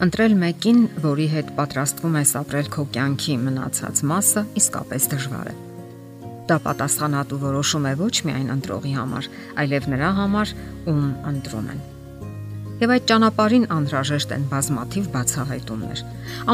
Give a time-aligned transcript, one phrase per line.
[0.00, 5.56] Ընտրել մեկին, որի հետ պատրաստվում ես ապրել քո կյանքի մնացած մասը, իսկապես դժվար է։
[6.48, 9.28] Դա պատասխանատու որոշում է ոչ միայն ընտրողի համար,
[9.60, 10.52] այլև նրա համար,
[10.88, 11.82] ում ընտրում են։
[12.80, 16.02] Եվ այդ ճանապարհին անհրաժեշտ են բազմաթիվ բացահայտումներ։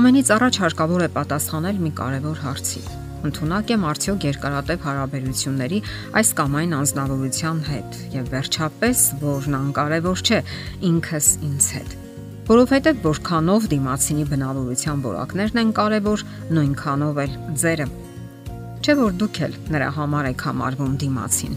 [0.01, 2.83] Ամենից առաջ հարկավոր է պատասխանել մի կարևոր հարցի.
[3.27, 5.79] ընդունակ եմ արդյոք երկարատև հարաբերությունների
[6.21, 10.43] այս կամ այն անznավորության հետ եւ վերջապես որն անկարևոր չէ
[10.93, 12.03] ինքս ինձ հետ
[12.47, 17.33] որովհետև որքանով դիմացինի բնավորության որակներն են կարևոր, նույնքանով էլ
[17.63, 17.87] ձերը։
[18.87, 21.57] Չէ որ դուք էլ նրա համար եք համարվում դիմացին։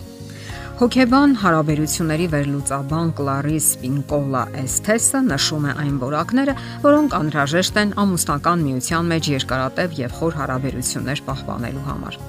[0.80, 6.57] Հոգեբան հարաբերությունների վերլուծաբան Կլարիս Պինկոլա Էսթեսը նշում է այն որակները,
[6.88, 12.21] որոնք անհրաժեշտ են ամուսնական միության մեջ երկարատև եւ խոր հարաբերություններ պահպանելու համար։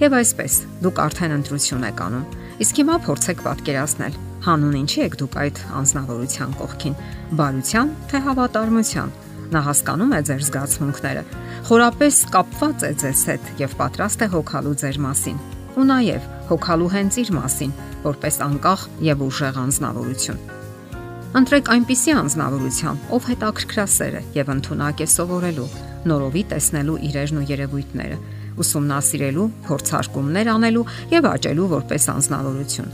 [0.00, 2.28] Եվ այսպես, դուք արդեն ընտրություն եք անում։
[2.62, 6.94] Իսկ հիմա փորձեք պատկերացնել, Հանուն ինչի եք դուք այդ անznավորության կողքին։
[7.38, 9.12] Բարության թե հավատարմության։
[9.52, 11.22] Նա հասկանում է ձեր զգացմունքները,
[11.68, 15.38] խորապես կապված է ձեզ հետ եւ պատրաստ է հոգալու ձեր մասին։
[15.78, 20.42] Ու նաեւ հոգալու հենց իր մասին, որպես անկախ եւ ուժեղ անznավորություն։
[21.32, 25.70] Ընտրեք այնպիսի անznավորության, ով հետաքրքրասեր է եւ ընդունակ է սովորելու,
[26.10, 28.18] նորովի տեսնելու իրերն ու երևույթները,
[28.60, 30.84] ուսումնասիրելու, փորձարկումներ անելու
[31.16, 32.92] եւ աճելու որպես անznավորություն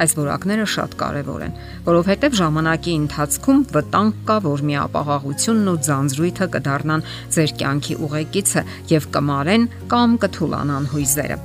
[0.00, 7.04] Այս որակները շատ կարևոր են, որովհետև ժամանակի ընթացքում վտանգ կա, որ միապաղաղությունն ու ձանձրույթը կդառնան
[7.36, 8.62] ձեր կյանքի ուղեկիցը
[8.94, 11.36] եւ կմարեն կամ կթուլանան հույզերը։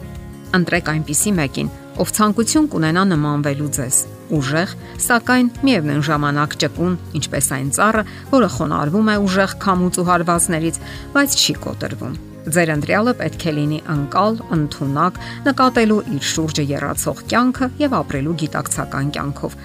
[0.56, 3.98] Ընտրեք այնպիսի մեկին, ով ցանկություն կունենա նմանվելու ձեզ,
[4.40, 10.80] ուժեղ, սակայն միևնույն ժամանակ ճկուն, ինչպես այն ծառը, որը խոնարհվում է ուժեղ քամուց ու հարվածներից,
[11.16, 15.16] բայց չի կոտրվում։ Ձեր ընտրյալը պետք է լինի անկալ, ընդունակ,
[15.48, 19.56] նկատելու իր շուրջը երացող կյանքը եւ ապրելու գիտակցական կյանքով,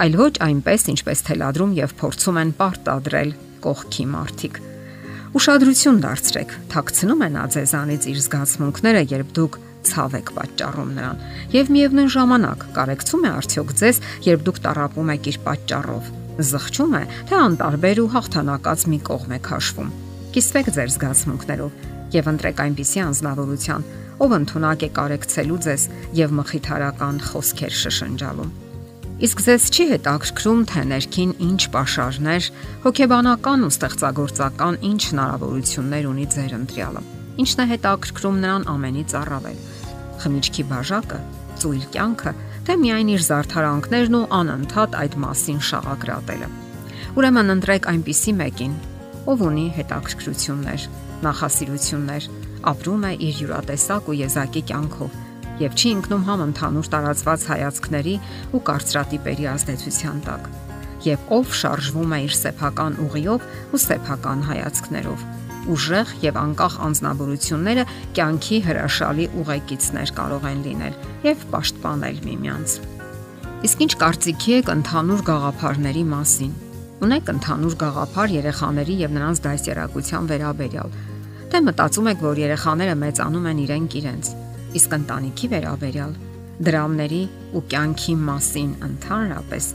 [0.00, 3.34] այլ ոչ այնպես, ինչպես թելադրում եւ փորձում են պարտադրել
[3.66, 4.60] կողքի մարդիկ։
[5.36, 11.22] Ուշադրություն դարձրեք, թաքցնում է նա ձեզանից իր զգացմունքները, երբ դուք ցավ եք պատճառում նրան։
[11.60, 16.10] Եվ միևնույն ժամանակ կարեկցում է արդյոք ձեզ, երբ դուք տարապում եք իր պատճառով։
[16.50, 19.94] Զղջում է, թե անտարբեր ու հաղթանակած մի կողմ եք հաշվում։
[20.34, 23.86] Կիսվեք ձեր զգացմունքներով եւ ընտրեք այնպիսի անznավորության,
[24.20, 25.84] ով ընդունակ է կարեկցելու ձեզ
[26.20, 28.50] եւ մխիթարական խոսքեր շշնջալու։
[29.20, 32.46] Իսկ ձեզ չի հետաքրքրում թե ներքին ինչ pašարներ,
[32.84, 37.02] հոգեբանական ու ստեղծագործական ինչ հնարավորություններ ունի ձեր ընտրյալը։
[37.44, 39.60] Ինչն է հետաքրքրում նրան ամենից առավել։
[40.24, 41.20] Խմիչքի բաժակը,
[41.60, 42.32] ծույլ կյանքը,
[42.64, 46.48] թե միայն իր զարթարանքներն ու անընդհատ այդ մասին շաղակրատելը։
[47.20, 48.74] Ուրեմն ընտրեք այնպիսի մեկին,
[49.30, 50.84] ով ունի հետաքրքրություններ,
[51.26, 52.30] նախասիրություններ,
[52.70, 55.18] ապրում է իր յուրատեսակ ու եզակի կյանքով
[55.60, 58.14] եւ չի ընկնում համընդհանուր տարածված հայացքների
[58.56, 60.48] ու կարծրատիպերի ազդեցության տակ
[61.04, 63.44] եւ ով շարժվում է իր սեփական ուղիով
[63.76, 65.26] ու սեփական հայացքներով
[65.74, 67.84] ուժեղ եւ անկախ անznավորությունները
[68.16, 70.98] կյանքի հրաշալի ուղեկիցներ կարող են լինել
[71.28, 72.76] եւ պաշտպանել միմյանց
[73.68, 76.52] իսկ ինչ կարծիքի եք ընդհանուր գաղափարների մասին
[77.06, 80.98] ունեք ընդհանուր գաղափար երեխաների եւ նրանց դասերակցության վերաբերյալ
[81.50, 84.28] թե մտածում եք, որ երեխաները մեծանում են իրենք իրենց,
[84.78, 86.12] իսկ ընտանիքի վերաբերյալ
[86.60, 87.22] դրամների
[87.56, 89.66] ու կյանքի մասին ընդհանրապես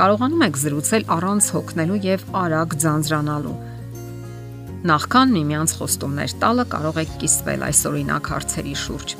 [0.00, 3.54] կարողանում եք զրուցել առանց հոգնելու եւ արագ ձանձրանալու։
[4.90, 9.14] Նախքան միմյանց խոստումներ տալը կարող եք կիսվել այս օրինակ հարցերի շուրջ։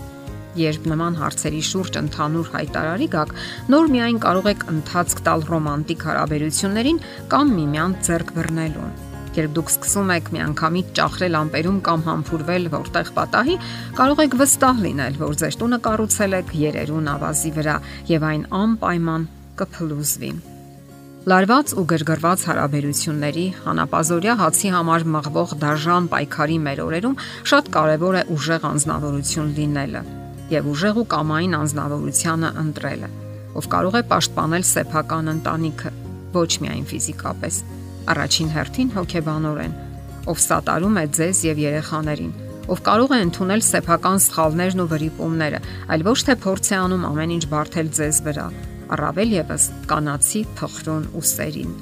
[0.54, 3.32] Երբ նման հարցերի շուրջ ընդհանուր հայտարարի գաք,
[3.74, 7.02] նոր միայն կարող եք ընթացք տալ ռոմանտիկ հարաբերություններին
[7.34, 8.94] կամ միմյանց ձեռք բռնելուն
[9.34, 13.56] Երբ դուք սկսում եք միանգամից ճախրել ամպերում կամ համբուրվել որտեղ պատահի,
[13.98, 17.76] կարող եք վստահ լինել, որ ձեր տունը կառուցել եք երերուն ավազի վրա
[18.14, 19.28] եւ այն անպայման
[19.58, 20.32] կփլուզվի։
[21.34, 27.16] Լարված ու գրգռված հարաբերությունների հանապազորյա հացի համար մղվող դաժան պայքարի մեր օրերում
[27.52, 30.04] շատ կարևոր է ուժեղ անznավորություն լինելը
[30.52, 33.08] եւ ուժեղ ու կամային անznավորությունը ընտրելը,
[33.54, 35.94] ով կարող է պաշտպանել սեփական ընտանիքը,
[36.34, 37.62] ոչ միայն ֆիզիկապես
[38.04, 39.76] Առաջին հերթին հոգեբանորեն,
[40.28, 42.34] ով սատարում է ձեզ եւ երեխաներին,
[42.74, 45.60] ով կարող է ընդունել սեփական սխալներն ու վրիպումները,
[45.94, 48.46] այլ ոչ թե փորձ է անում ամեն ինչ բարթել ձեզ վրա,
[48.94, 51.74] առավել եւս կանացի փխրուն ու սերին,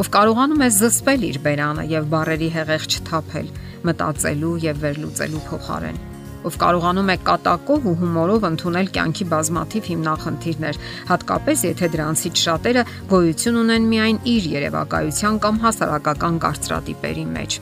[0.00, 3.54] ով կարողանում է զսպել իր բերանը եւ բարերի հեղեղ չթափել,
[3.84, 6.04] մտածելու եւ վերլուծելու փոխարեն
[6.46, 13.58] ով կարողանում է կատակով ու հումորով ընդունել կյանքի բազմաթիվ հիմնախնդիրներ, հատկապես եթե դրանցից շատերը գոյություն
[13.62, 17.58] ունեն միայն իր երևակայության կամ հասարակական կարծրատիպերի մեջ։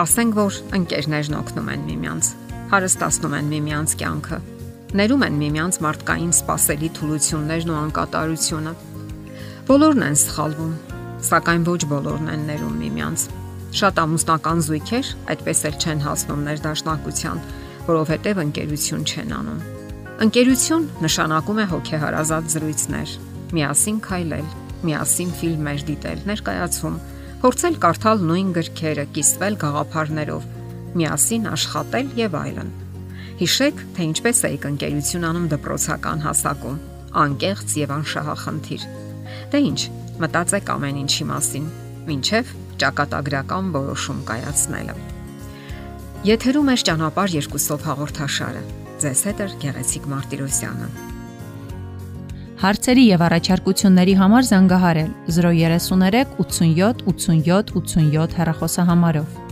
[0.00, 2.30] Ասենք որ ընկերներն օգնում են միմյանց,
[2.70, 4.38] հարստացնում են միմյանց կյանքը,
[5.00, 8.72] ներում են միմյանց մարդկային սпасելի թուլություններն ու անկատարությունը։
[9.70, 10.72] Բոլորն են սխալվում,
[11.30, 13.26] սակայն ոչ բոլորն են ներում միմյանց։
[13.80, 17.42] Շատ ամուսնական զույգեր այդպես էլ չեն հասնում ներդաշնակության,
[17.88, 19.60] որովհետև ընկերություն չեն անում։
[20.20, 23.14] Ընկերություն նշանակում է հոգեհարազատ զրույցներ,
[23.56, 24.48] միասին քայլել,
[24.84, 26.98] միասին ֆիլմեր դիտել, ներկայացում,
[27.40, 30.48] փորձել կարդալ նույն գրքերը, կիսվել գաղափարներով,
[31.00, 32.72] միասին աշխատել եւ այլն։
[33.40, 36.80] Հիշեք, թե ինչպես էիք ընկերություն անում դպրոցական հասակում,
[37.24, 38.84] անկեղծ եւ անշահախնդիր։
[39.54, 39.80] Դե ինչ,
[40.20, 41.70] մտածեք ամեն ինչի մասին,
[42.16, 42.52] ինչեվ
[42.84, 45.09] ճակատագրական որոշում կայացնելը։
[46.20, 48.58] Եթերում է ճանապարհ երկուսով հաղորդաշարը։
[49.00, 50.88] Ձեզ հետ է Գեղեցիկ Մարտիրոսյանը։
[52.60, 59.49] Հարցերի եւ առաջարկությունների համար զանգահարել 033 87 87 87 հեռախոսահամարով։